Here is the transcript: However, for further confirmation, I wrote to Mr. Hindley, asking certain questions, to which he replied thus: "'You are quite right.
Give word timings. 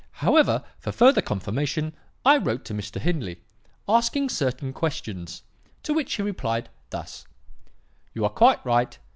However, 0.13 0.63
for 0.79 0.91
further 0.91 1.21
confirmation, 1.21 1.93
I 2.25 2.37
wrote 2.37 2.65
to 2.65 2.73
Mr. 2.73 2.99
Hindley, 2.99 3.39
asking 3.87 4.29
certain 4.29 4.73
questions, 4.73 5.43
to 5.83 5.93
which 5.93 6.15
he 6.15 6.23
replied 6.23 6.69
thus: 6.89 7.27
"'You 8.15 8.23
are 8.23 8.31
quite 8.31 8.65
right. 8.65 8.97